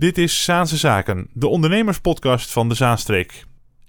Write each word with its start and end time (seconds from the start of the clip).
Dit 0.00 0.18
is 0.18 0.44
Zaanse 0.44 0.76
Zaken, 0.76 1.28
de 1.32 1.46
ondernemerspodcast 1.46 2.52
van 2.52 2.68
de 2.68 2.74
Zaanstreek. 2.74 3.44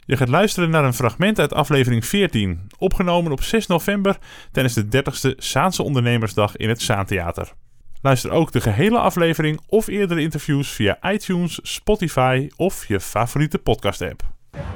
Je 0.05 0.17
gaat 0.17 0.27
luisteren 0.27 0.69
naar 0.69 0.83
een 0.83 0.93
fragment 0.93 1.39
uit 1.39 1.53
aflevering 1.53 2.05
14, 2.05 2.67
opgenomen 2.77 3.31
op 3.31 3.43
6 3.43 3.67
november 3.67 4.17
tijdens 4.51 4.75
de 4.75 4.85
30ste 4.85 5.37
Zaanse 5.37 5.83
Ondernemersdag 5.83 6.55
in 6.55 6.69
het 6.69 6.81
Zaantheater. 6.81 7.53
Luister 8.01 8.31
ook 8.31 8.51
de 8.51 8.61
gehele 8.61 8.97
aflevering 8.97 9.59
of 9.67 9.87
eerdere 9.87 10.21
interviews 10.21 10.69
via 10.69 11.11
iTunes, 11.11 11.59
Spotify 11.63 12.49
of 12.55 12.85
je 12.85 12.99
favoriete 12.99 13.57
podcast-app. 13.57 14.21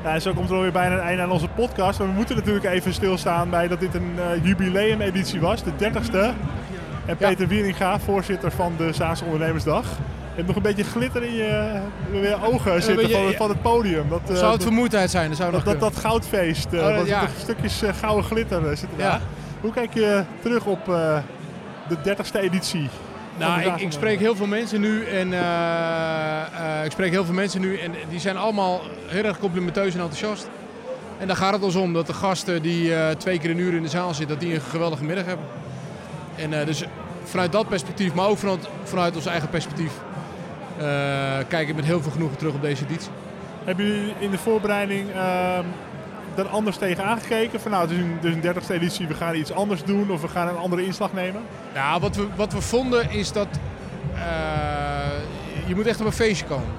Ja, 0.03 0.19
zo 0.19 0.33
komt 0.33 0.49
er 0.49 0.55
alweer 0.55 0.71
bijna 0.71 0.95
een 0.95 1.01
einde 1.01 1.23
aan 1.23 1.31
onze 1.31 1.47
podcast. 1.47 1.99
Maar 1.99 2.07
we 2.07 2.13
moeten 2.13 2.35
natuurlijk 2.35 2.65
even 2.65 2.93
stilstaan 2.93 3.49
bij 3.49 3.67
dat 3.67 3.79
dit 3.79 3.93
een 3.93 4.15
uh, 4.15 4.45
jubileumeditie 4.45 5.39
was, 5.39 5.63
de 5.63 5.71
30ste. 5.71 6.35
En 7.05 7.17
Peter 7.17 7.47
Wieringa, 7.47 7.99
voorzitter 7.99 8.51
van 8.51 8.73
de 8.77 8.93
Zaanse 8.93 9.23
Ondernemersdag. 9.23 9.85
Je 10.31 10.37
hebt 10.37 10.47
nog 10.47 10.55
een 10.55 10.75
beetje 10.75 10.83
glitter 10.83 11.23
in 11.23 11.33
je, 11.33 11.81
in 12.11 12.19
je 12.19 12.37
ogen 12.43 12.83
zitten 12.83 13.07
beetje, 13.07 13.23
van, 13.23 13.33
van, 13.33 13.49
het 13.49 13.61
podium. 13.61 14.09
Dat, 14.09 14.21
uh, 14.29 14.37
zou 14.37 14.53
het 14.53 14.63
vermoeidheid 14.63 15.09
zijn? 15.09 15.27
Dat, 15.27 15.37
zou 15.37 15.51
dat, 15.51 15.65
dat, 15.65 15.79
dat, 15.79 15.97
goudfeest, 15.97 16.67
uh, 16.73 16.85
oh, 16.99 17.07
ja. 17.07 17.27
stukjes 17.37 17.81
gouden 17.99 18.25
glitter 18.25 18.77
zitten. 18.77 19.21
Hoe 19.61 19.73
kijk 19.73 19.93
je 19.93 20.23
terug 20.41 20.65
op 20.65 20.85
de 21.87 21.97
30ste 22.05 22.39
editie? 22.39 22.89
Nou, 23.37 23.61
ik, 23.61 23.79
ik, 23.79 23.91
spreek 23.91 24.19
heel 24.19 24.35
veel 24.35 24.47
mensen 24.47 24.81
nu 24.81 25.05
en 25.05 25.27
ik 26.85 26.91
spreek 26.91 27.11
heel 27.11 27.25
veel 27.25 27.33
mensen 27.33 27.61
nu 27.61 27.77
en 27.77 27.91
die 28.09 28.19
zijn 28.19 28.37
allemaal 28.37 28.81
heel 29.05 29.23
erg 29.23 29.39
complimenteus 29.39 29.93
en 29.93 29.99
enthousiast. 29.99 30.49
En 31.17 31.27
daar 31.27 31.35
gaat 31.35 31.53
het 31.53 31.63
ons 31.63 31.75
om 31.75 31.93
dat 31.93 32.07
de 32.07 32.13
gasten 32.13 32.61
die 32.61 32.93
twee 33.17 33.39
keer 33.39 33.49
een 33.49 33.59
uur 33.59 33.73
in 33.73 33.83
de 33.83 33.89
zaal 33.89 34.13
zitten, 34.13 34.27
dat 34.27 34.39
die 34.39 34.53
een 34.53 34.61
geweldige 34.61 35.03
middag 35.03 35.25
hebben. 35.25 35.45
En 36.35 36.65
dus 36.65 36.83
vanuit 37.23 37.51
dat 37.51 37.67
perspectief, 37.67 38.13
maar 38.13 38.27
ook 38.27 38.37
vanuit, 38.37 38.67
vanuit 38.83 39.15
ons 39.15 39.25
eigen 39.25 39.49
perspectief, 39.49 39.91
kijk 41.47 41.67
ik 41.67 41.75
met 41.75 41.85
heel 41.85 42.01
veel 42.01 42.11
genoegen 42.11 42.37
terug 42.37 42.53
op 42.53 42.61
deze 42.61 42.83
editie. 42.85 43.11
Hebben 43.63 43.85
jullie 43.85 44.13
in 44.19 44.31
de 44.31 44.37
voorbereiding 44.37 45.09
uh, 45.09 45.57
er 46.35 46.47
anders 46.47 46.77
tegen 46.77 47.03
aangekeken? 47.03 47.61
Van 47.61 47.71
nou, 47.71 47.83
het 47.83 47.91
is 47.91 47.97
een, 47.97 48.17
dus 48.21 48.33
een 48.33 48.41
30ste 48.41 48.71
editie, 48.71 49.07
we 49.07 49.13
gaan 49.13 49.35
iets 49.35 49.51
anders 49.51 49.83
doen 49.83 50.11
of 50.11 50.21
we 50.21 50.27
gaan 50.27 50.47
een 50.47 50.57
andere 50.57 50.85
inslag 50.85 51.13
nemen? 51.13 51.41
Ja, 51.73 51.99
wat 51.99 52.15
we, 52.15 52.27
wat 52.35 52.53
we 52.53 52.61
vonden 52.61 53.11
is 53.11 53.31
dat 53.31 53.47
uh, 54.13 54.19
je 55.67 55.75
moet 55.75 55.85
echt 55.85 55.99
op 55.99 56.05
een 56.05 56.11
feestje 56.11 56.45
komen. 56.45 56.69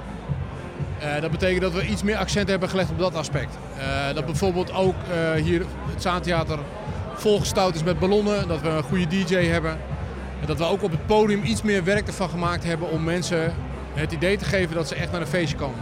Uh, 1.02 1.20
dat 1.20 1.30
betekent 1.30 1.60
dat 1.60 1.72
we 1.72 1.86
iets 1.86 2.02
meer 2.02 2.16
accent 2.16 2.48
hebben 2.48 2.68
gelegd 2.68 2.90
op 2.90 2.98
dat 2.98 3.14
aspect. 3.14 3.58
Uh, 3.78 4.14
dat 4.14 4.26
bijvoorbeeld 4.26 4.72
ook 4.72 4.94
hier 5.36 5.64
het 5.90 6.02
Zaantheater 6.02 6.58
volgestouwd 7.14 7.74
is 7.74 7.82
met 7.82 7.98
ballonnen. 7.98 8.48
Dat 8.48 8.60
we 8.60 8.68
een 8.68 8.82
goede 8.82 9.06
DJ 9.06 9.34
hebben. 9.34 9.78
En 10.40 10.46
dat 10.46 10.58
we 10.58 10.64
ook 10.64 10.82
op 10.82 10.90
het 10.90 11.06
podium 11.06 11.42
iets 11.42 11.62
meer 11.62 11.84
werk 11.84 12.06
ervan 12.06 12.28
gemaakt 12.28 12.64
hebben 12.64 12.90
om 12.90 13.04
mensen 13.04 13.54
het 13.94 14.12
idee 14.12 14.36
te 14.36 14.44
geven 14.44 14.74
dat 14.74 14.88
ze 14.88 14.94
echt 14.94 15.12
naar 15.12 15.20
een 15.20 15.26
feestje 15.26 15.56
komen. 15.56 15.78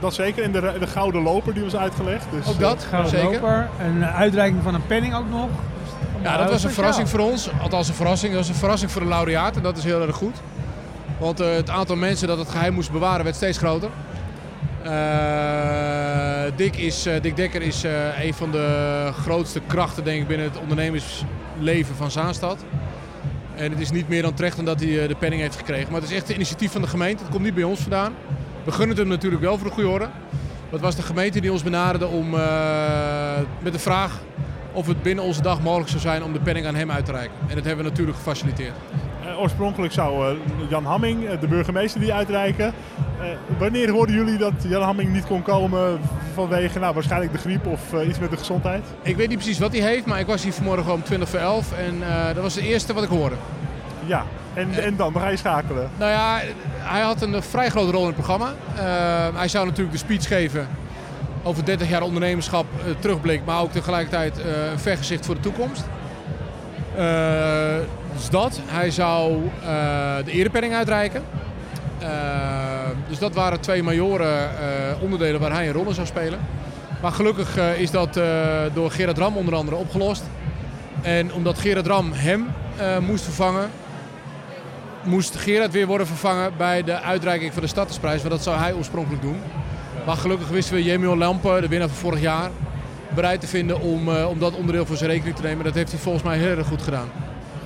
Dat 0.00 0.14
zeker. 0.14 0.42
En 0.42 0.52
de, 0.52 0.76
de 0.80 0.86
gouden 0.86 1.22
loper 1.22 1.54
die 1.54 1.62
was 1.62 1.76
uitgelegd. 1.76 2.26
Dus, 2.30 2.46
ook 2.48 2.58
dat, 2.58 2.84
gouden 2.84 3.10
zeker. 3.10 3.30
Loper. 3.30 3.68
Een 3.80 4.04
uitreiking 4.04 4.62
van 4.62 4.74
een 4.74 4.86
penning 4.86 5.14
ook 5.14 5.28
nog. 5.30 5.48
Ja, 6.22 6.36
dat 6.36 6.50
was 6.50 6.64
een 6.64 6.70
verrassing 6.70 7.08
voor 7.08 7.20
ons. 7.20 7.50
Althans 7.62 7.88
een 7.88 7.94
verrassing. 7.94 8.32
Dat 8.32 8.40
was 8.40 8.48
een 8.48 8.60
verrassing 8.60 8.90
voor 8.90 9.02
de 9.02 9.08
laureaat. 9.08 9.56
En 9.56 9.62
dat 9.62 9.76
is 9.76 9.84
heel 9.84 10.02
erg 10.02 10.16
goed. 10.16 10.36
Want 11.18 11.40
uh, 11.40 11.54
het 11.54 11.70
aantal 11.70 11.96
mensen 11.96 12.28
dat 12.28 12.38
het 12.38 12.48
geheim 12.48 12.74
moest 12.74 12.92
bewaren 12.92 13.24
werd 13.24 13.36
steeds 13.36 13.58
groter. 13.58 13.90
Uh, 14.84 14.92
Dick, 16.56 16.76
is, 16.76 17.06
uh, 17.06 17.12
Dick 17.20 17.36
Dekker 17.36 17.62
is 17.62 17.84
een 18.22 18.34
van 18.34 18.50
de 18.50 19.10
grootste 19.20 19.60
krachten 19.66 20.04
denk 20.04 20.20
ik, 20.20 20.28
binnen 20.28 20.46
het 20.46 20.58
ondernemersleven 20.58 21.96
van 21.96 22.10
Zaanstad. 22.10 22.64
En 23.56 23.70
het 23.70 23.80
is 23.80 23.90
niet 23.90 24.08
meer 24.08 24.22
dan 24.22 24.34
terecht 24.34 24.58
omdat 24.58 24.80
hij 24.80 25.02
eh, 25.02 25.08
de 25.08 25.14
penning 25.14 25.42
heeft 25.42 25.56
gekregen. 25.56 25.92
Maar 25.92 26.00
het 26.00 26.10
is 26.10 26.16
echt 26.16 26.28
een 26.28 26.34
initiatief 26.34 26.72
van 26.72 26.80
de 26.80 26.86
gemeente. 26.88 27.22
Het 27.22 27.32
komt 27.32 27.44
niet 27.44 27.54
bij 27.54 27.64
ons 27.64 27.80
vandaan. 27.80 28.14
We 28.64 28.70
gunnen 28.70 28.88
het 28.88 28.98
hem 28.98 29.08
natuurlijk 29.08 29.42
wel 29.42 29.58
voor 29.58 29.68
de 29.68 29.74
goede 29.74 29.88
orde. 29.88 30.08
Het 30.70 30.80
was 30.80 30.96
de 30.96 31.02
gemeente 31.02 31.40
die 31.40 31.52
ons 31.52 31.62
benaderde 31.62 32.06
om, 32.06 32.34
uh, 32.34 32.40
met 33.62 33.72
de 33.72 33.78
vraag 33.78 34.20
of 34.72 34.86
het 34.86 35.02
binnen 35.02 35.24
onze 35.24 35.42
dag 35.42 35.62
mogelijk 35.62 35.88
zou 35.88 36.00
zijn 36.00 36.22
om 36.22 36.32
de 36.32 36.40
penning 36.40 36.66
aan 36.66 36.74
hem 36.74 36.90
uit 36.90 37.04
te 37.04 37.12
reiken. 37.12 37.36
En 37.48 37.54
dat 37.54 37.64
hebben 37.64 37.84
we 37.84 37.90
natuurlijk 37.90 38.16
gefaciliteerd. 38.16 38.74
Uh, 39.24 39.40
oorspronkelijk 39.40 39.92
zou 39.92 40.36
Jan 40.68 40.84
Hamming, 40.84 41.38
de 41.38 41.48
burgemeester, 41.48 42.00
die 42.00 42.12
uitreiken. 42.12 42.74
Wanneer 43.58 43.90
hoorden 43.90 44.14
jullie 44.14 44.38
dat 44.38 44.52
Jan 44.62 44.82
Hamming 44.82 45.12
niet 45.12 45.26
kon 45.26 45.42
komen 45.42 46.00
vanwege 46.34 46.78
nou, 46.78 46.94
waarschijnlijk 46.94 47.32
de 47.32 47.38
griep 47.38 47.66
of 47.66 48.02
iets 48.08 48.18
met 48.18 48.30
de 48.30 48.36
gezondheid? 48.36 48.84
Ik 49.02 49.16
weet 49.16 49.28
niet 49.28 49.38
precies 49.38 49.58
wat 49.58 49.72
hij 49.72 49.80
heeft, 49.80 50.06
maar 50.06 50.20
ik 50.20 50.26
was 50.26 50.42
hier 50.42 50.52
vanmorgen 50.52 50.92
om 50.92 51.02
20 51.02 51.28
voor 51.28 51.38
11 51.38 51.72
en 51.72 52.02
dat 52.34 52.42
was 52.42 52.54
het 52.54 52.64
eerste 52.64 52.94
wat 52.94 53.02
ik 53.02 53.08
hoorde. 53.08 53.34
Ja, 54.04 54.24
en, 54.54 54.72
en 54.72 54.96
dan? 54.96 55.12
Dan 55.12 55.22
ga 55.22 55.28
je 55.28 55.36
schakelen? 55.36 55.90
Nou 55.96 56.10
ja, 56.10 56.40
hij 56.78 57.00
had 57.00 57.22
een 57.22 57.42
vrij 57.42 57.68
grote 57.68 57.90
rol 57.90 58.00
in 58.00 58.06
het 58.06 58.14
programma. 58.14 58.52
hij 59.34 59.48
zou 59.48 59.66
natuurlijk 59.66 59.92
de 59.92 59.98
speech 59.98 60.26
geven 60.26 60.68
over 61.42 61.64
30 61.64 61.88
jaar 61.88 62.02
ondernemerschap 62.02 62.66
terugblik, 62.98 63.44
maar 63.44 63.60
ook 63.60 63.72
tegelijkertijd 63.72 64.38
een 64.38 64.78
vergezicht 64.78 65.26
voor 65.26 65.34
de 65.34 65.40
toekomst. 65.40 65.84
Dus 68.14 68.30
dat. 68.30 68.60
Hij 68.66 68.90
zou 68.90 69.50
de 70.24 70.30
erepenning 70.30 70.74
uitreiken. 70.74 71.22
Dus 73.08 73.18
dat 73.18 73.34
waren 73.34 73.60
twee 73.60 73.82
majoren 73.82 74.50
onderdelen 75.00 75.40
waar 75.40 75.52
hij 75.52 75.66
een 75.66 75.72
rol 75.72 75.86
in 75.86 75.94
zou 75.94 76.06
spelen. 76.06 76.38
Maar 77.02 77.12
gelukkig 77.12 77.58
is 77.58 77.90
dat 77.90 78.20
door 78.72 78.90
Gerard 78.90 79.18
Ram 79.18 79.36
onder 79.36 79.54
andere 79.54 79.76
opgelost. 79.76 80.24
En 81.02 81.32
omdat 81.32 81.58
Gerard 81.58 81.86
Ram 81.86 82.12
hem 82.12 82.46
moest 83.00 83.24
vervangen, 83.24 83.70
moest 85.04 85.36
Gerard 85.36 85.72
weer 85.72 85.86
worden 85.86 86.06
vervangen 86.06 86.52
bij 86.56 86.82
de 86.82 87.00
uitreiking 87.00 87.52
van 87.52 87.62
de 87.62 87.68
Stadsprijs. 87.68 88.18
Want 88.18 88.34
dat 88.34 88.42
zou 88.42 88.58
hij 88.58 88.74
oorspronkelijk 88.74 89.22
doen. 89.22 89.40
Maar 90.06 90.16
gelukkig 90.16 90.48
wisten 90.48 90.74
we 90.74 90.82
Jemio 90.82 91.16
Lampen, 91.16 91.60
de 91.60 91.68
winnaar 91.68 91.88
van 91.88 91.96
vorig 91.96 92.20
jaar, 92.20 92.50
bereid 93.14 93.40
te 93.40 93.46
vinden 93.46 93.80
om, 93.80 94.08
om 94.08 94.38
dat 94.38 94.54
onderdeel 94.54 94.86
voor 94.86 94.96
zijn 94.96 95.10
rekening 95.10 95.36
te 95.36 95.42
nemen. 95.42 95.64
Dat 95.64 95.74
heeft 95.74 95.90
hij 95.90 96.00
volgens 96.00 96.24
mij 96.24 96.38
heel 96.38 96.56
erg 96.56 96.66
goed 96.66 96.82
gedaan. 96.82 97.08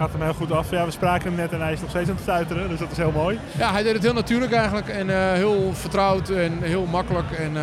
Gaat 0.01 0.13
hem 0.13 0.23
heel 0.23 0.35
goed 0.35 0.53
af. 0.53 0.71
Ja, 0.71 0.85
we 0.85 0.91
spraken 0.91 1.27
hem 1.27 1.37
net 1.37 1.53
en 1.53 1.61
hij 1.61 1.73
is 1.73 1.81
nog 1.81 1.91
steeds 1.91 2.09
aan 2.09 2.15
het 2.15 2.23
stuiteren, 2.23 2.69
dus 2.69 2.79
dat 2.79 2.91
is 2.91 2.97
heel 2.97 3.13
mooi. 3.13 3.39
Ja, 3.59 3.73
hij 3.73 3.83
deed 3.83 3.93
het 3.93 4.03
heel 4.03 4.13
natuurlijk 4.13 4.53
eigenlijk 4.53 4.89
en 4.89 5.09
uh, 5.09 5.33
heel 5.33 5.75
vertrouwd 5.75 6.29
en 6.29 6.63
heel 6.63 6.87
makkelijk. 6.87 7.31
En 7.31 7.51
uh, 7.55 7.63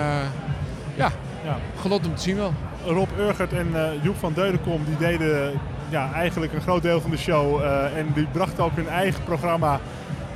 ja, 0.96 1.12
ja, 1.44 1.58
genot 1.82 2.06
om 2.06 2.16
te 2.16 2.22
zien 2.22 2.36
wel. 2.36 2.54
Rob 2.86 3.10
Urgert 3.20 3.54
en 3.54 3.68
Joep 4.02 4.18
van 4.18 4.34
Deudekom 4.34 4.86
die 4.86 4.98
deden 4.98 5.52
ja, 5.90 6.12
eigenlijk 6.14 6.54
een 6.54 6.62
groot 6.62 6.82
deel 6.82 7.02
van 7.02 7.12
de 7.12 7.18
show. 7.18 7.62
en 7.96 8.08
die 8.14 8.28
brachten 8.32 8.64
ook 8.64 8.76
hun 8.76 8.90
eigen 8.90 9.24
programma 9.24 9.80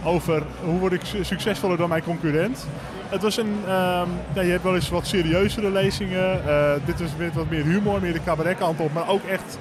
over 0.04 0.44
hoe 0.64 0.80
word 0.80 0.94
ik 0.94 1.02
succesvoller 1.22 1.78
dan 1.78 1.90
mijn 1.90 2.04
concurrent. 2.04 2.68
Het 3.10 3.22
was 3.22 3.38
een, 3.38 3.56
um, 3.64 4.10
ja, 4.34 4.42
je 4.42 4.52
hebt 4.52 4.64
wel 4.64 4.76
eens 4.76 4.90
wat 4.90 5.08
serieuzere 5.08 5.72
lezingen. 5.72 6.42
Dit 6.86 7.00
was 7.00 7.10
met 7.18 7.34
wat 7.34 7.50
meer 7.50 7.64
humor, 7.64 8.02
meer 8.02 8.14
de 8.14 8.24
cabaretkant 8.24 8.80
op. 8.80 8.94
Maar 8.94 9.10
ook 9.10 9.24
echt 9.24 9.58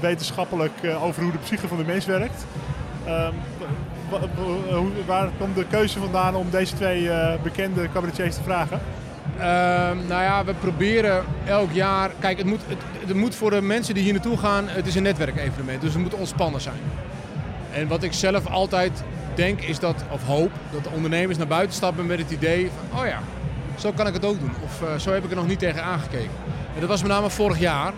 wetenschappelijk 0.00 0.72
uh, 0.82 1.04
over 1.04 1.22
hoe 1.22 1.32
de 1.32 1.38
psyche 1.38 1.68
van 1.68 1.76
de 1.76 1.84
mens 1.84 2.06
werkt. 2.06 2.44
Um, 3.08 3.34
waar 5.06 5.28
komt 5.38 5.56
de 5.56 5.64
keuze 5.64 5.98
vandaan 5.98 6.34
om 6.34 6.50
deze 6.50 6.74
twee 6.74 7.10
bekende 7.42 7.88
cabaretiers 7.92 8.34
te 8.34 8.42
vragen? 8.42 8.80
Um, 9.36 10.06
nou 10.06 10.22
ja, 10.22 10.44
we 10.44 10.54
proberen 10.54 11.24
elk 11.46 11.72
jaar. 11.72 12.10
Kijk, 12.18 12.38
het 12.38 12.46
moet, 12.46 12.60
het, 13.06 13.16
moet 13.16 13.34
voor 13.34 13.50
de 13.50 13.60
mensen 13.60 13.94
die 13.94 14.02
hier 14.02 14.12
naartoe 14.12 14.38
gaan, 14.38 14.64
het 14.68 14.86
is 14.86 14.94
een 14.94 15.02
netwerkevenement. 15.02 15.80
Dus 15.80 15.92
het 15.92 16.02
moet 16.02 16.14
ontspannen 16.14 16.60
zijn. 16.60 16.80
En 17.72 17.88
wat 17.88 18.02
ik 18.02 18.12
zelf 18.12 18.46
altijd 18.46 19.02
denk 19.34 19.60
is 19.60 19.78
dat, 19.78 20.04
of 20.10 20.24
hoop, 20.24 20.50
dat 20.70 20.84
de 20.84 20.90
ondernemers 20.90 21.38
naar 21.38 21.46
buiten 21.46 21.76
stappen 21.76 22.06
met 22.06 22.18
het 22.18 22.30
idee 22.30 22.70
van, 22.78 23.00
oh 23.00 23.06
ja, 23.06 23.20
zo 23.78 23.92
kan 23.92 24.06
ik 24.06 24.14
het 24.14 24.24
ook 24.24 24.40
doen. 24.40 24.52
Of 24.64 25.00
zo 25.00 25.12
heb 25.12 25.24
ik 25.24 25.30
er 25.30 25.36
nog 25.36 25.46
niet 25.46 25.58
tegen 25.58 25.84
aangekeken. 25.84 26.30
En 26.74 26.80
dat 26.80 26.88
was 26.88 27.02
met 27.02 27.10
name 27.10 27.30
vorig 27.30 27.58
jaar, 27.58 27.92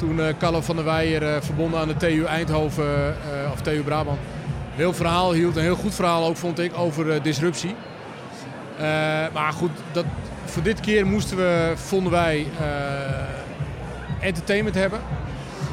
toen 0.00 0.18
uh, 0.18 0.26
Carlo 0.38 0.60
van 0.60 0.76
der 0.76 0.84
Weijer 0.84 1.22
uh, 1.22 1.36
verbonden 1.40 1.80
aan 1.80 1.88
de 1.88 1.96
TU 1.96 2.24
Eindhoven, 2.24 3.14
of 3.52 3.60
TU 3.60 3.82
Brabant, 3.82 4.18
een 4.18 4.76
heel 4.76 4.92
verhaal 4.92 5.32
hield. 5.32 5.56
Een 5.56 5.62
heel 5.62 5.76
goed 5.76 5.94
verhaal 5.94 6.26
ook, 6.26 6.36
vond 6.36 6.58
ik, 6.58 6.78
over 6.78 7.22
disruptie. 7.22 7.74
maar 9.32 9.52
goed, 9.52 9.70
dat, 9.92 10.04
voor 10.44 10.62
dit 10.62 10.80
keer 10.80 11.06
moesten 11.06 11.36
we, 11.36 11.72
vonden 11.74 12.12
wij, 12.12 12.46
entertainment 14.20 14.74
hebben. 14.74 15.00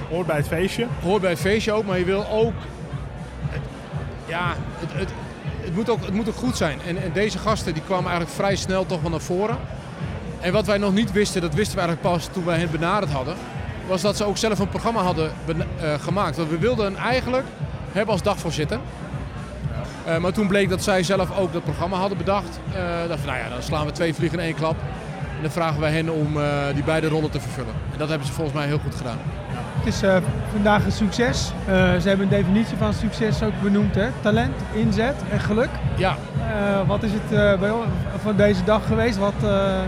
Hoort 0.10 0.28
bij 0.28 0.38
het 0.38 0.48
feestje. 0.48 0.88
Hoort 1.02 1.22
bij 1.22 1.30
het 1.30 1.40
feestje 1.40 1.72
ook, 1.72 1.86
maar 1.86 1.98
je 1.98 2.06
wil 2.06 2.28
ook 2.30 2.54
ja, 4.28 4.56
het, 4.80 4.94
het, 4.94 5.10
het, 5.62 5.76
moet 5.76 5.90
ook, 5.90 6.06
het 6.06 6.14
moet 6.14 6.30
ook 6.30 6.36
goed 6.36 6.58
zijn. 6.58 6.80
En, 6.88 7.02
en, 7.02 7.12
deze 7.14 7.38
gasten 7.38 7.74
die 7.74 7.84
kwamen 7.84 8.06
eigenlijk 8.06 8.36
vrij 8.36 8.56
snel 8.56 8.86
toch 8.86 9.02
wel 9.02 9.10
naar 9.10 9.20
voren. 9.20 9.58
En 10.40 10.54
wat 10.54 10.66
wij 10.66 10.78
nog 10.78 10.94
niet 10.94 11.12
wisten, 11.12 11.42
dat 11.42 11.54
wisten 11.54 11.76
we 11.76 11.82
eigenlijk 11.82 12.16
pas 12.16 12.30
toen 12.34 12.46
wij 12.46 12.58
hen 12.58 12.72
benaderd 12.72 13.12
hadden, 13.12 13.36
was 13.88 14.02
dat 14.02 14.18
ze 14.18 14.24
ook 14.24 14.38
zelf 14.38 14.60
een 14.60 14.70
programma 14.70 15.02
hadden 15.02 15.32
uh, 15.48 15.54
gemaakt. 16.00 16.38
Want 16.38 16.50
we 16.50 16.58
wilden 16.58 16.96
eigenlijk 16.96 17.46
hebben 17.92 18.14
als 18.14 18.24
dagvoorzitter. 18.24 18.80
Uh, 20.08 20.18
maar 20.18 20.32
toen 20.32 20.48
bleek 20.48 20.70
dat 20.70 20.84
zij 20.84 21.04
zelf 21.04 21.38
ook 21.38 21.54
dat 21.54 21.64
programma 21.64 21.98
hadden 21.98 22.18
bedacht. 22.18 22.60
Uh, 22.70 22.76
dachten 23.08 23.28
nou 23.28 23.38
ja, 23.40 23.50
dan 23.50 23.64
slaan 23.64 23.86
we 23.86 23.92
twee 23.92 24.14
vliegen 24.14 24.40
in 24.40 24.46
één 24.46 24.56
klap. 24.56 24.76
En 25.36 25.42
dan 25.44 25.52
vragen 25.52 25.80
wij 25.80 25.92
hen 25.92 26.10
om 26.10 26.38
die 26.74 26.84
beide 26.84 27.08
rollen 27.08 27.30
te 27.30 27.40
vervullen. 27.40 27.74
En 27.92 27.98
dat 27.98 28.10
hebben 28.10 28.28
ze 28.28 28.34
volgens 28.34 28.56
mij 28.58 28.66
heel 28.68 28.80
goed 28.80 28.96
gedaan. 28.96 29.18
is 29.84 30.02
eh, 30.02 30.18
vandaag 30.52 30.86
een 30.86 30.92
succes. 30.92 31.52
Eh, 31.66 31.74
ze 31.76 32.08
hebben 32.08 32.22
een 32.26 32.38
definitie 32.38 32.78
van 32.78 32.94
succes 32.94 33.44
ook 33.44 33.62
benoemd. 33.62 33.96
Hè? 33.96 34.08
Talent, 34.22 34.56
inzet 34.74 35.16
en 35.32 35.40
geluk. 35.40 35.70
Ja, 35.96 36.16
Eh, 36.48 36.88
wat 36.88 37.04
is 37.04 37.12
het 37.12 37.32
eh, 37.40 37.60
bij 37.60 37.72
van 38.22 38.36
deze 38.36 38.64
dag 38.64 38.88
geweest? 38.88 39.18
Wat, 39.18 39.34
eh, 39.44 39.80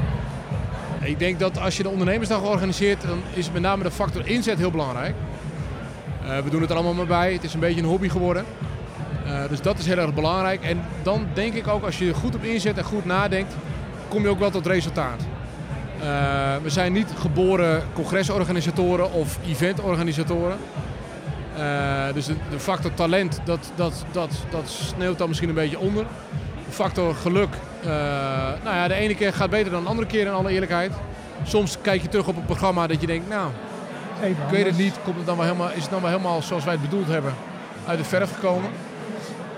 ik 1.01 1.19
denk 1.19 1.39
dat 1.39 1.59
als 1.59 1.77
je 1.77 1.83
de 1.83 1.89
ondernemersdag 1.89 2.41
organiseert, 2.41 3.01
dan 3.01 3.21
is 3.33 3.51
met 3.51 3.61
name 3.61 3.83
de 3.83 3.91
factor 3.91 4.27
inzet 4.27 4.57
heel 4.57 4.71
belangrijk. 4.71 5.15
Eh, 6.29 6.37
we 6.37 6.49
doen 6.49 6.61
het 6.61 6.69
er 6.69 6.75
allemaal 6.75 6.93
maar 6.93 7.05
bij. 7.05 7.33
Het 7.33 7.43
is 7.43 7.53
een 7.53 7.59
beetje 7.59 7.81
een 7.81 7.87
hobby 7.87 8.09
geworden. 8.09 8.45
Eh, 9.25 9.41
dus 9.49 9.61
dat 9.61 9.79
is 9.79 9.85
heel 9.85 9.97
erg 9.97 10.13
belangrijk. 10.13 10.63
En 10.63 10.81
dan 11.03 11.27
denk 11.33 11.53
ik 11.53 11.67
ook, 11.67 11.83
als 11.83 11.97
je 11.97 12.07
er 12.07 12.15
goed 12.15 12.35
op 12.35 12.43
inzet 12.43 12.77
en 12.77 12.83
goed 12.83 13.05
nadenkt, 13.05 13.53
kom 14.07 14.21
je 14.21 14.29
ook 14.29 14.39
wel 14.39 14.51
tot 14.51 14.65
resultaat. 14.67 15.21
Eh, 16.01 16.07
we 16.63 16.69
zijn 16.69 16.93
niet 16.93 17.13
geboren 17.17 17.83
congresorganisatoren 17.93 19.13
of 19.13 19.39
eventorganisatoren. 19.47 20.57
Dus 22.13 22.25
de, 22.25 22.35
de 22.49 22.59
factor 22.59 22.93
talent, 22.93 23.41
dat, 23.43 23.71
dat, 23.75 24.05
dat, 24.11 24.31
dat 24.49 24.69
sneeuwt 24.69 25.17
dan 25.17 25.27
misschien 25.27 25.49
een 25.49 25.55
beetje 25.55 25.79
onder. 25.79 26.05
De 26.69 26.75
factor 26.75 27.15
geluk, 27.15 27.49
eh, 27.81 27.87
nou 28.63 28.75
ja, 28.75 28.87
de 28.87 28.93
ene 28.93 29.15
keer 29.15 29.33
gaat 29.33 29.49
beter 29.49 29.71
dan 29.71 29.83
de 29.83 29.89
andere 29.89 30.07
keer 30.07 30.21
in 30.25 30.31
alle 30.31 30.51
eerlijkheid. 30.51 30.91
Soms 31.43 31.77
kijk 31.81 32.01
je 32.01 32.09
terug 32.09 32.27
op 32.27 32.35
een 32.35 32.45
programma 32.45 32.87
dat 32.87 33.01
je 33.01 33.07
denkt, 33.07 33.29
nou, 33.29 33.49
even 34.21 34.43
ik 34.43 34.49
weet 34.51 34.65
het 34.65 34.77
niet, 34.77 34.93
komt 35.03 35.17
het 35.17 35.25
dan 35.25 35.35
wel 35.37 35.45
helemaal, 35.45 35.69
is 35.75 35.81
het 35.81 35.89
dan 35.91 36.01
wel 36.01 36.09
helemaal 36.09 36.41
zoals 36.41 36.63
wij 36.63 36.73
het 36.73 36.81
bedoeld 36.81 37.07
hebben 37.07 37.33
uit 37.87 37.97
de 37.97 38.03
verf 38.03 38.33
gekomen. 38.33 38.69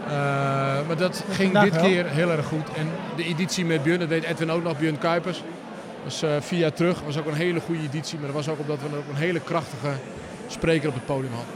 Eh, 0.07 0.11
maar 0.87 0.97
dat 0.97 1.23
ging 1.31 1.59
dit 1.59 1.73
wel. 1.73 1.83
keer 1.83 2.05
heel 2.05 2.31
erg 2.31 2.45
goed. 2.45 2.67
En 2.77 2.89
de 3.15 3.23
editie 3.23 3.65
met 3.65 3.83
Björn, 3.83 3.99
dat 3.99 4.07
weet 4.07 4.23
Edwin 4.23 4.51
ook 4.51 4.63
nog, 4.63 4.77
Björn 4.77 4.97
Kuipers. 4.97 5.43
was 6.03 6.21
eh, 6.21 6.29
vier 6.39 6.59
jaar 6.59 6.73
terug, 6.73 7.01
was 7.05 7.17
ook 7.17 7.25
een 7.25 7.33
hele 7.33 7.59
goede 7.59 7.81
editie. 7.83 8.17
Maar 8.17 8.27
dat 8.27 8.35
was 8.35 8.49
ook 8.49 8.59
omdat 8.59 8.77
we 8.79 8.97
ook 8.97 9.09
een 9.09 9.15
hele 9.21 9.39
krachtige 9.39 9.89
spreker 10.47 10.87
op 10.89 10.93
het 10.93 11.05
podium 11.05 11.31
hadden. 11.33 11.53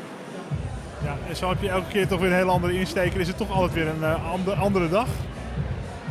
Ja, 1.04 1.16
en 1.30 1.36
zo 1.36 1.50
heb 1.50 1.62
je 1.62 1.70
elke 1.70 1.88
keer 1.92 2.08
toch 2.08 2.20
weer 2.20 2.30
een 2.30 2.36
hele 2.38 2.52
andere 2.52 2.80
insteek. 2.80 3.14
En 3.14 3.20
is 3.20 3.28
het 3.28 3.38
toch 3.38 3.52
altijd 3.52 3.74
weer 3.74 3.88
een 3.88 4.04
eh, 4.04 4.32
ander- 4.32 4.54
andere 4.54 4.90
dag. 4.90 5.08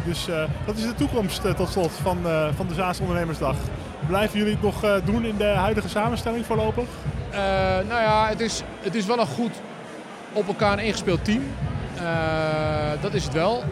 Dus 0.02 0.28
eh, 0.28 0.44
dat 0.66 0.76
is 0.76 0.82
de 0.82 0.94
toekomst 0.94 1.44
eh, 1.44 1.52
tot 1.52 1.68
slot 1.68 1.92
van, 2.02 2.18
eh, 2.24 2.48
van 2.56 2.66
de 2.68 2.74
Zaanse 2.74 3.02
Ondernemersdag. 3.02 3.56
Blijven 4.06 4.38
jullie 4.38 4.52
het 4.52 4.62
nog 4.62 5.02
doen 5.04 5.24
in 5.24 5.36
de 5.36 5.44
huidige 5.44 5.88
samenstelling 5.88 6.46
voorlopig? 6.46 6.84
Nou 7.88 8.02
ja, 8.02 8.28
het 8.28 8.40
is, 8.40 8.62
het 8.80 8.94
is 8.94 9.06
wel 9.06 9.18
een 9.18 9.26
goed 9.26 9.52
op 10.32 10.46
elkaar 10.46 10.84
ingespeeld 10.84 11.24
team. 11.24 11.42
Dat 13.00 13.14
is 13.14 13.24
het 13.24 13.32
wel. 13.32 13.62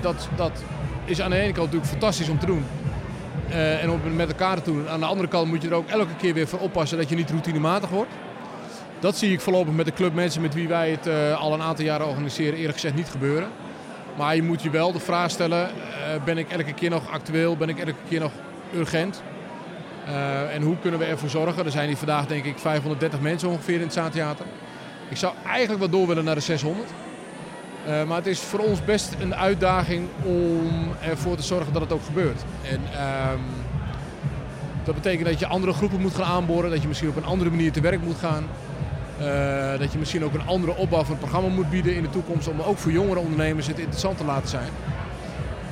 Dat, 0.00 0.28
dat 0.36 0.62
is 1.04 1.20
aan 1.20 1.30
de 1.30 1.36
ene 1.36 1.52
kant 1.52 1.64
natuurlijk 1.64 1.90
fantastisch 1.90 2.28
om 2.28 2.38
te 2.38 2.46
doen. 2.46 2.64
En 3.80 3.90
om 3.90 4.00
het 4.04 4.16
met 4.16 4.28
elkaar 4.28 4.62
te 4.62 4.72
doen. 4.72 4.88
Aan 4.88 5.00
de 5.00 5.06
andere 5.06 5.28
kant 5.28 5.48
moet 5.48 5.62
je 5.62 5.68
er 5.68 5.74
ook 5.74 5.88
elke 5.88 6.16
keer 6.16 6.34
weer 6.34 6.48
voor 6.48 6.58
oppassen 6.58 6.98
dat 6.98 7.08
je 7.08 7.16
niet 7.16 7.30
routinematig 7.30 7.88
wordt. 7.88 8.10
Dat 8.98 9.16
zie 9.16 9.32
ik 9.32 9.40
voorlopig 9.40 9.74
met 9.74 9.86
de 9.86 9.92
club 9.92 10.14
mensen 10.14 10.42
met 10.42 10.54
wie 10.54 10.68
wij 10.68 10.90
het 10.90 11.36
al 11.38 11.52
een 11.52 11.62
aantal 11.62 11.84
jaren 11.84 12.06
organiseren 12.06 12.58
eerlijk 12.58 12.74
gezegd 12.74 12.94
niet 12.94 13.08
gebeuren. 13.08 13.48
Maar 14.20 14.36
je 14.36 14.42
moet 14.42 14.62
je 14.62 14.70
wel 14.70 14.92
de 14.92 15.00
vraag 15.00 15.30
stellen, 15.30 15.68
eh, 15.68 16.24
ben 16.24 16.38
ik 16.38 16.50
elke 16.50 16.72
keer 16.72 16.90
nog 16.90 17.10
actueel, 17.10 17.56
ben 17.56 17.68
ik 17.68 17.78
elke 17.78 17.94
keer 18.08 18.20
nog 18.20 18.32
urgent? 18.74 19.22
Eh, 20.06 20.54
en 20.54 20.62
hoe 20.62 20.76
kunnen 20.78 21.00
we 21.00 21.06
ervoor 21.06 21.28
zorgen? 21.28 21.64
Er 21.64 21.70
zijn 21.70 21.88
hier 21.88 21.96
vandaag 21.96 22.26
denk 22.26 22.44
ik 22.44 22.58
530 22.58 23.20
mensen 23.20 23.48
ongeveer 23.48 23.74
in 23.74 23.80
het 23.80 23.92
Zaantheater. 23.92 24.46
Ik 25.08 25.16
zou 25.16 25.34
eigenlijk 25.46 25.78
wel 25.78 25.88
door 25.88 26.06
willen 26.06 26.24
naar 26.24 26.34
de 26.34 26.40
600. 26.40 26.88
Eh, 27.86 28.04
maar 28.04 28.16
het 28.16 28.26
is 28.26 28.40
voor 28.40 28.58
ons 28.58 28.84
best 28.84 29.14
een 29.20 29.34
uitdaging 29.34 30.08
om 30.24 30.88
ervoor 31.00 31.36
te 31.36 31.42
zorgen 31.42 31.72
dat 31.72 31.82
het 31.82 31.92
ook 31.92 32.04
gebeurt. 32.04 32.42
En 32.62 32.80
ehm, 32.92 33.40
dat 34.84 34.94
betekent 34.94 35.28
dat 35.28 35.38
je 35.38 35.46
andere 35.46 35.72
groepen 35.72 36.00
moet 36.00 36.14
gaan 36.14 36.32
aanboren, 36.32 36.70
dat 36.70 36.82
je 36.82 36.88
misschien 36.88 37.08
op 37.08 37.16
een 37.16 37.24
andere 37.24 37.50
manier 37.50 37.72
te 37.72 37.80
werk 37.80 38.02
moet 38.02 38.18
gaan. 38.18 38.44
Eh, 39.20 39.78
dat 39.78 39.92
je 39.92 39.98
misschien 39.98 40.24
ook 40.24 40.34
een 40.34 40.46
andere 40.46 40.76
opbouw 40.76 41.00
van 41.00 41.10
het 41.10 41.18
programma 41.18 41.48
moet 41.48 41.70
bieden 41.70 41.94
in 41.94 42.02
de 42.02 42.10
toekomst 42.10 42.48
om 42.48 42.60
ook 42.60 42.78
voor 42.78 42.92
jongere 42.92 43.18
ondernemers 43.18 43.66
het 43.66 43.78
interessant 43.78 44.16
te 44.18 44.24
laten 44.24 44.48
zijn. 44.48 44.68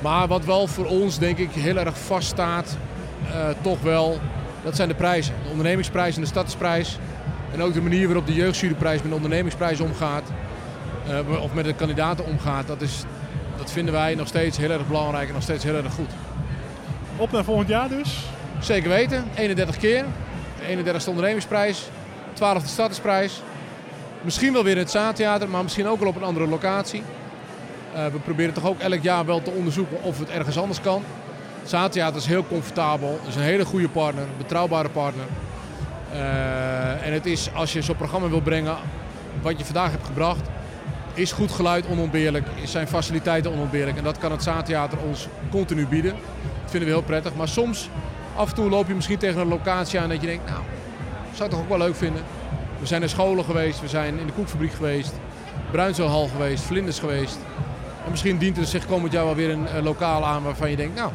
Maar 0.01 0.27
wat 0.27 0.45
wel 0.45 0.67
voor 0.67 0.85
ons 0.85 1.19
denk 1.19 1.37
ik 1.37 1.51
heel 1.51 1.77
erg 1.77 1.99
vaststaat, 1.99 2.77
eh 3.31 3.47
toch 3.61 3.81
wel, 3.81 4.19
dat 4.63 4.75
zijn 4.75 4.87
de 4.87 4.95
prijzen. 4.95 5.33
De 5.43 5.49
ondernemingsprijs 5.49 6.15
en 6.15 6.21
de 6.21 6.27
stadsprijs. 6.27 6.99
En 7.53 7.61
ook 7.61 7.73
de 7.73 7.81
manier 7.81 8.05
waarop 8.05 8.25
de 8.27 8.33
jeugdjuryprijs 8.33 9.01
met 9.01 9.09
de 9.09 9.15
ondernemingsprijs 9.15 9.79
omgaat. 9.79 10.23
eh, 11.07 11.43
of 11.43 11.53
met 11.53 11.65
de 11.65 11.73
kandidaten 11.73 12.25
omgaat. 12.25 12.67
Dat, 12.67 12.81
is, 12.81 13.03
dat 13.57 13.71
vinden 13.71 13.93
wij 13.93 14.15
nog 14.15 14.27
steeds 14.27 14.57
heel 14.57 14.71
erg 14.71 14.87
belangrijk 14.87 15.27
en 15.27 15.33
nog 15.33 15.43
steeds 15.43 15.63
heel 15.63 15.75
erg 15.75 15.93
goed. 15.93 16.09
Op 17.17 17.31
naar 17.31 17.43
volgend 17.43 17.67
jaar 17.69 17.89
dus. 17.89 18.25
Zeker 18.59 18.89
weten, 18.89 19.25
31 19.35 19.77
keer. 19.77 20.05
De 20.59 20.93
31ste 20.93 21.09
ondernemingsprijs, 21.09 21.89
12e 22.33 22.65
stadsprijs. 22.65 23.41
Misschien 24.21 24.53
wel 24.53 24.63
weer 24.63 24.73
in 24.73 24.77
het 24.77 24.91
Zaantheater, 24.91 25.49
maar 25.49 25.63
misschien 25.63 25.87
ook 25.87 25.99
wel 25.99 26.09
op 26.09 26.15
een 26.15 26.23
andere 26.23 26.47
locatie. 26.47 27.03
Eh, 27.93 28.05
we 28.05 28.19
proberen 28.19 28.53
toch 28.53 28.65
ook 28.65 28.79
elk 28.79 29.01
jaar 29.01 29.25
wel 29.25 29.41
te 29.41 29.51
onderzoeken 29.51 30.03
of 30.03 30.19
het 30.19 30.29
ergens 30.29 30.57
anders 30.57 30.81
kan. 30.81 31.03
Het 31.71 32.15
is 32.15 32.25
heel 32.25 32.45
comfortabel, 32.47 33.19
is 33.27 33.35
een 33.35 33.41
hele 33.41 33.65
goede 33.65 33.89
partner, 33.89 34.23
een 34.23 34.37
betrouwbare 34.37 34.89
partner. 34.89 35.25
Eh, 36.11 37.05
en 37.05 37.13
het 37.13 37.25
is, 37.25 37.49
als 37.53 37.73
je 37.73 37.81
zo'n 37.81 37.95
programma 37.95 38.29
wil 38.29 38.41
brengen, 38.41 38.75
wat 39.41 39.57
je 39.57 39.65
vandaag 39.65 39.91
hebt 39.91 40.05
gebracht, 40.05 40.49
is 41.13 41.31
goed 41.31 41.51
geluid 41.51 41.87
onontbeerlijk, 41.87 42.47
zijn 42.63 42.87
faciliteiten 42.87 43.51
onontbeerlijk. 43.51 43.97
En 43.97 44.03
dat 44.03 44.17
kan 44.17 44.31
het 44.31 44.43
Zaantheater 44.43 44.97
ons 45.07 45.27
continu 45.49 45.87
bieden. 45.87 46.11
Dat 46.61 46.71
vinden 46.71 46.89
we 46.89 46.95
heel 46.95 47.03
prettig. 47.03 47.35
Maar 47.35 47.47
soms, 47.47 47.89
af 48.35 48.49
en 48.49 48.55
toe 48.55 48.69
loop 48.69 48.87
je 48.87 48.93
misschien 48.93 49.17
tegen 49.17 49.41
een 49.41 49.47
locatie 49.47 49.99
aan 49.99 50.09
dat 50.09 50.21
je 50.21 50.27
denkt, 50.27 50.49
nou, 50.49 50.61
zou 51.39 51.49
ik 51.49 51.55
toch 51.55 51.63
ook 51.65 51.77
wel 51.77 51.87
leuk 51.87 51.95
vinden. 51.95 52.21
We 52.79 52.85
zijn 52.85 52.99
naar 52.99 53.09
scholen 53.09 53.43
geweest, 53.45 53.81
we 53.81 53.87
zijn 53.87 54.19
in 54.19 54.25
de 54.25 54.31
koekfabriek 54.33 54.73
geweest, 54.73 55.13
Bruinzeelhal 55.71 56.27
geweest, 56.27 56.63
Vlinders 56.63 56.99
geweest. 56.99 57.37
En 58.05 58.11
misschien 58.11 58.37
dient 58.37 58.57
er 58.57 58.65
zich 58.65 58.85
komend 58.85 59.11
jaar 59.13 59.25
wel 59.25 59.35
weer 59.35 59.49
een, 59.49 59.67
eh, 59.67 59.83
lokaal 59.83 60.25
aan 60.25 60.43
waarvan 60.43 60.69
je 60.69 60.75
denkt, 60.75 60.95
nou, 60.95 61.11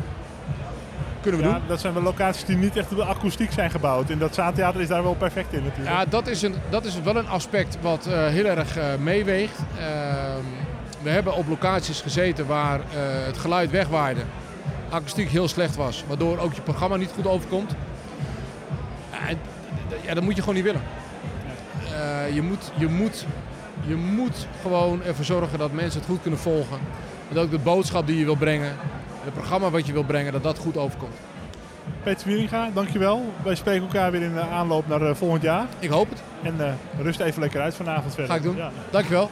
kunnen 1.20 1.40
we 1.40 1.46
Ja, 1.46 1.52
doen. 1.52 1.62
dat 1.66 1.80
zijn 1.80 1.94
wel 1.94 2.02
locaties 2.02 2.44
die 2.44 2.56
niet 2.56 2.76
echt 2.76 2.90
op 2.90 2.96
de 2.96 3.04
akoestiek 3.04 3.52
zijn 3.52 3.70
gebouwd. 3.70 4.10
En 4.10 4.18
dat 4.18 4.34
Zaantheater 4.34 4.80
is 4.80 4.88
daar 4.88 5.02
wel 5.02 5.14
perfect 5.14 5.52
in 5.52 5.62
natuurlijk. 5.62 5.96
Ja, 5.96 6.04
dat 6.04 6.26
is, 6.26 6.42
een, 6.42 6.54
dat 6.70 6.84
is 6.84 7.00
wel 7.00 7.16
een 7.16 7.28
aspect 7.28 7.78
wat 7.80 8.06
eh, 8.06 8.26
heel 8.26 8.44
erg 8.44 8.76
eh, 8.76 8.84
meeweegt. 9.00 9.58
Ehm, 9.78 10.44
we 11.02 11.10
hebben 11.10 11.34
op 11.34 11.48
locaties 11.48 12.00
gezeten 12.00 12.46
waar 12.46 12.80
het 13.26 13.38
geluid 13.38 13.70
wegwaaide. 13.70 14.20
Akoestiek 14.90 15.28
heel 15.28 15.48
slecht 15.48 15.76
was, 15.76 16.04
waardoor 16.08 16.38
ook 16.38 16.52
je 16.54 16.60
programma 16.60 16.96
niet 16.96 17.10
goed 17.14 17.26
overkomt. 17.26 17.74
Ja, 20.06 20.14
dat 20.14 20.22
moet 20.22 20.34
je 20.34 20.40
gewoon 20.40 20.54
niet 20.54 20.64
willen. 20.64 20.82
Eh, 21.92 22.34
je, 22.34 22.42
moet, 22.42 22.72
je, 22.74 22.86
moet, 22.88 23.26
je 23.86 23.94
moet 23.94 24.46
gewoon 24.62 25.02
ervoor 25.02 25.24
zorgen 25.24 25.58
dat 25.58 25.72
mensen 25.72 26.00
het 26.00 26.08
goed 26.08 26.22
kunnen 26.22 26.40
volgen. 26.40 26.78
En 27.28 27.34
dat 27.34 27.44
ook 27.44 27.50
de 27.50 27.58
boodschap 27.58 28.06
die 28.06 28.18
je 28.18 28.24
wil 28.24 28.36
brengen, 28.36 28.76
het 29.24 29.32
programma 29.32 29.70
wat 29.70 29.86
je 29.86 29.92
wil 29.92 30.04
brengen, 30.04 30.32
dat 30.32 30.42
dat 30.42 30.58
goed 30.58 30.76
overkomt. 30.76 31.16
Peter 32.02 32.26
Wieringa, 32.26 32.70
dankjewel. 32.74 33.32
Wij 33.42 33.54
spreken 33.54 33.82
elkaar 33.82 34.10
weer 34.10 34.22
in 34.22 34.34
de 34.34 34.40
aanloop 34.40 34.88
naar 34.88 35.02
eh, 35.02 35.14
volgend 35.14 35.42
jaar. 35.42 35.66
Ik 35.78 35.90
hoop 35.90 36.10
het. 36.10 36.22
En 36.42 36.66
eh, 36.66 36.72
rust 36.98 37.20
even 37.20 37.40
lekker 37.40 37.60
uit 37.60 37.74
vanavond 37.74 38.14
verder. 38.14 38.30
Ga 38.30 38.36
ik 38.36 38.42
doen. 38.42 38.56
Ja. 38.56 38.70
Dankjewel. 38.90 39.30